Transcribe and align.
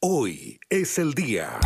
Hoy 0.00 0.60
es 0.70 0.96
el 1.00 1.12
día. 1.12 1.58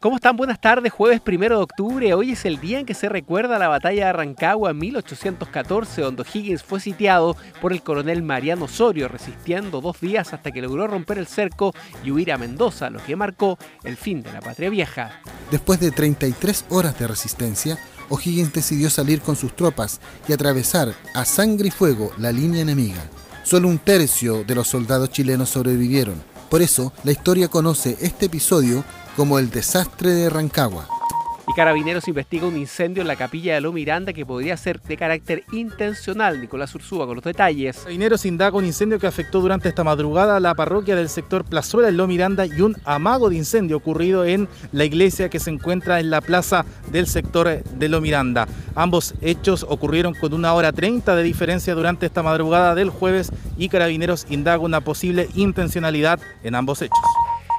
¿Cómo 0.00 0.16
están? 0.16 0.36
Buenas 0.36 0.60
tardes, 0.60 0.92
jueves 0.92 1.20
primero 1.20 1.58
de 1.58 1.62
octubre. 1.62 2.12
Hoy 2.12 2.32
es 2.32 2.44
el 2.44 2.60
día 2.60 2.80
en 2.80 2.86
que 2.86 2.94
se 2.94 3.08
recuerda 3.08 3.56
la 3.56 3.68
batalla 3.68 4.06
de 4.06 4.12
Rancagua 4.12 4.72
en 4.72 4.78
1814, 4.78 6.02
donde 6.02 6.24
Higgins 6.24 6.64
fue 6.64 6.80
sitiado 6.80 7.36
por 7.60 7.72
el 7.72 7.82
coronel 7.82 8.24
Mariano 8.24 8.64
Osorio, 8.64 9.06
resistiendo 9.06 9.80
dos 9.80 10.00
días 10.00 10.32
hasta 10.32 10.50
que 10.50 10.60
logró 10.60 10.88
romper 10.88 11.18
el 11.18 11.28
cerco 11.28 11.72
y 12.02 12.10
huir 12.10 12.32
a 12.32 12.38
Mendoza, 12.38 12.90
lo 12.90 12.98
que 12.98 13.14
marcó 13.14 13.56
el 13.84 13.96
fin 13.96 14.20
de 14.20 14.32
la 14.32 14.40
patria 14.40 14.70
vieja. 14.70 15.20
Después 15.52 15.78
de 15.78 15.92
33 15.92 16.64
horas 16.70 16.98
de 16.98 17.06
resistencia, 17.06 17.78
O'Higgins 18.08 18.52
decidió 18.52 18.90
salir 18.90 19.20
con 19.20 19.36
sus 19.36 19.54
tropas 19.54 20.00
y 20.26 20.32
atravesar 20.32 20.94
a 21.14 21.24
sangre 21.24 21.68
y 21.68 21.70
fuego 21.70 22.10
la 22.18 22.32
línea 22.32 22.62
enemiga. 22.62 23.08
Solo 23.44 23.68
un 23.68 23.78
tercio 23.78 24.42
de 24.42 24.54
los 24.56 24.68
soldados 24.68 25.10
chilenos 25.10 25.48
sobrevivieron. 25.48 26.29
Por 26.50 26.62
eso, 26.62 26.92
la 27.04 27.12
historia 27.12 27.48
conoce 27.48 27.96
este 28.00 28.26
episodio 28.26 28.84
como 29.16 29.38
el 29.38 29.50
desastre 29.50 30.10
de 30.10 30.28
Rancagua. 30.28 30.99
Y 31.50 31.52
Carabineros 31.52 32.06
investiga 32.06 32.46
un 32.46 32.56
incendio 32.56 33.00
en 33.00 33.08
la 33.08 33.16
capilla 33.16 33.54
de 33.54 33.60
Lo 33.60 33.72
Miranda 33.72 34.12
que 34.12 34.24
podría 34.24 34.56
ser 34.56 34.80
de 34.82 34.96
carácter 34.96 35.42
intencional. 35.50 36.40
Nicolás 36.40 36.72
Ursúa 36.76 37.06
con 37.06 37.16
los 37.16 37.24
detalles. 37.24 37.78
Carabineros 37.78 38.24
indaga 38.24 38.56
un 38.56 38.64
incendio 38.64 39.00
que 39.00 39.08
afectó 39.08 39.40
durante 39.40 39.68
esta 39.68 39.82
madrugada 39.82 40.38
la 40.38 40.54
parroquia 40.54 40.94
del 40.94 41.08
sector 41.08 41.44
Plazuela 41.44 41.88
en 41.88 41.96
Lo 41.96 42.06
Miranda 42.06 42.46
y 42.46 42.60
un 42.60 42.76
amago 42.84 43.30
de 43.30 43.34
incendio 43.34 43.78
ocurrido 43.78 44.24
en 44.24 44.46
la 44.70 44.84
iglesia 44.84 45.28
que 45.28 45.40
se 45.40 45.50
encuentra 45.50 45.98
en 45.98 46.10
la 46.10 46.20
plaza 46.20 46.64
del 46.92 47.08
sector 47.08 47.64
de 47.64 47.88
Lo 47.88 48.00
Miranda. 48.00 48.46
Ambos 48.76 49.14
hechos 49.20 49.66
ocurrieron 49.68 50.14
con 50.14 50.32
una 50.32 50.54
hora 50.54 50.70
30 50.70 51.16
de 51.16 51.24
diferencia 51.24 51.74
durante 51.74 52.06
esta 52.06 52.22
madrugada 52.22 52.76
del 52.76 52.90
jueves 52.90 53.32
y 53.58 53.68
Carabineros 53.68 54.24
indaga 54.30 54.62
una 54.62 54.82
posible 54.82 55.28
intencionalidad 55.34 56.20
en 56.44 56.54
ambos 56.54 56.80
hechos. 56.80 57.09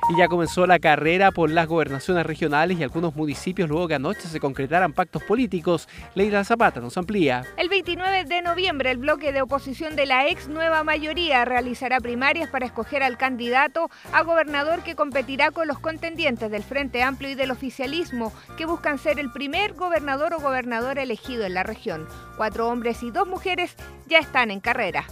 Y 0.09 0.17
ya 0.17 0.27
comenzó 0.27 0.65
la 0.67 0.79
carrera 0.79 1.31
por 1.31 1.49
las 1.49 1.67
gobernaciones 1.67 2.25
regionales 2.25 2.79
y 2.79 2.83
algunos 2.83 3.15
municipios 3.15 3.69
luego 3.69 3.87
que 3.87 3.95
anoche 3.95 4.27
se 4.27 4.39
concretaran 4.39 4.93
pactos 4.93 5.23
políticos. 5.23 5.87
Leila 6.15 6.43
Zapata 6.43 6.79
nos 6.79 6.97
amplía. 6.97 7.43
El 7.57 7.69
29 7.69 8.25
de 8.25 8.41
noviembre 8.41 8.91
el 8.91 8.97
bloque 8.97 9.31
de 9.31 9.41
oposición 9.41 9.95
de 9.95 10.05
la 10.05 10.27
ex 10.27 10.47
nueva 10.47 10.83
mayoría 10.83 11.45
realizará 11.45 11.99
primarias 11.99 12.49
para 12.49 12.65
escoger 12.65 13.03
al 13.03 13.17
candidato 13.17 13.89
a 14.11 14.23
gobernador 14.23 14.83
que 14.83 14.95
competirá 14.95 15.51
con 15.51 15.67
los 15.67 15.79
contendientes 15.79 16.51
del 16.51 16.63
Frente 16.63 17.03
Amplio 17.03 17.29
y 17.29 17.35
del 17.35 17.51
oficialismo 17.51 18.33
que 18.57 18.65
buscan 18.65 18.97
ser 18.97 19.19
el 19.19 19.31
primer 19.31 19.73
gobernador 19.73 20.33
o 20.33 20.39
gobernadora 20.39 21.03
elegido 21.03 21.45
en 21.45 21.53
la 21.53 21.63
región. 21.63 22.07
Cuatro 22.37 22.67
hombres 22.69 23.03
y 23.03 23.11
dos 23.11 23.27
mujeres 23.27 23.75
ya 24.07 24.19
están 24.19 24.51
en 24.51 24.59
carrera. 24.59 25.05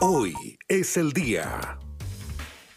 Hoy 0.00 0.34
es 0.68 0.96
el 0.96 1.12
día. 1.12 1.78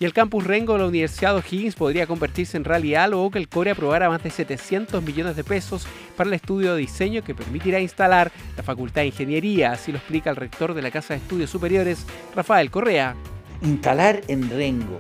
El 0.05 0.13
campus 0.13 0.43
Rengo 0.43 0.73
de 0.73 0.79
la 0.79 0.87
Universidad 0.87 1.35
O'Higgins 1.35 1.73
podría 1.73 2.05
convertirse 2.05 2.57
en 2.57 2.63
realidad 2.63 3.09
luego 3.09 3.31
que 3.31 3.39
el 3.39 3.49
CORE 3.49 3.71
aprobara 3.71 4.07
más 4.07 4.21
de 4.21 4.29
700 4.29 5.01
millones 5.01 5.35
de 5.35 5.43
pesos 5.43 5.87
para 6.15 6.27
el 6.27 6.35
estudio 6.35 6.75
de 6.75 6.81
diseño 6.81 7.23
que 7.23 7.33
permitirá 7.33 7.79
instalar 7.79 8.31
la 8.55 8.61
Facultad 8.61 9.01
de 9.01 9.07
Ingeniería, 9.07 9.71
así 9.71 9.91
lo 9.91 9.97
explica 9.97 10.29
el 10.29 10.35
rector 10.35 10.75
de 10.75 10.83
la 10.83 10.91
Casa 10.91 11.15
de 11.15 11.21
Estudios 11.21 11.49
Superiores, 11.49 12.05
Rafael 12.35 12.69
Correa. 12.69 13.15
Instalar 13.63 14.21
en 14.27 14.47
Rengo 14.47 14.99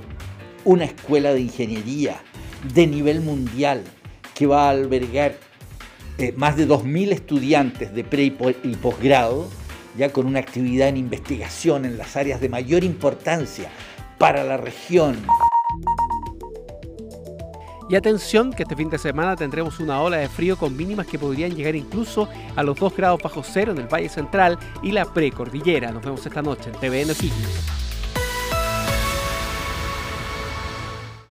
una 0.63 0.85
escuela 0.85 1.33
de 1.33 1.41
ingeniería 1.41 2.19
de 2.73 2.87
nivel 2.87 3.21
mundial 3.21 3.83
que 4.33 4.47
va 4.47 4.65
a 4.65 4.69
albergar 4.71 5.35
eh, 6.17 6.33
más 6.35 6.57
de 6.57 6.67
2.000 6.67 7.11
estudiantes 7.11 7.93
de 7.93 8.03
pre 8.03 8.23
y 8.23 8.31
posgrado, 8.31 9.51
ya 9.99 10.11
con 10.11 10.25
una 10.25 10.39
actividad 10.39 10.87
en 10.87 10.97
investigación 10.97 11.85
en 11.85 11.99
las 11.99 12.15
áreas 12.15 12.41
de 12.41 12.49
mayor 12.49 12.83
importancia 12.83 13.69
para 14.17 14.43
la 14.43 14.57
región. 14.57 15.25
Y 17.87 17.95
atención 17.95 18.51
que 18.51 18.63
este 18.63 18.75
fin 18.75 18.89
de 18.89 18.97
semana 18.97 19.35
tendremos 19.35 19.79
una 19.79 20.01
ola 20.01 20.17
de 20.17 20.27
frío 20.27 20.57
con 20.57 20.75
mínimas 20.75 21.05
que 21.05 21.19
podrían 21.19 21.55
llegar 21.55 21.75
incluso 21.75 22.27
a 22.55 22.63
los 22.63 22.79
2 22.79 22.95
grados 22.95 23.21
bajo 23.21 23.43
cero 23.43 23.73
en 23.73 23.77
el 23.77 23.87
Valle 23.87 24.09
Central 24.09 24.57
y 24.81 24.91
la 24.91 25.05
precordillera. 25.05 25.91
Nos 25.91 26.03
vemos 26.03 26.25
esta 26.25 26.41
noche 26.41 26.71
en 26.71 26.79
TVN 26.79 27.11
O'Higgins. 27.11 27.84